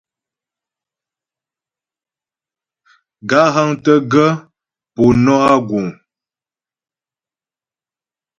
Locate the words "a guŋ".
5.51-5.87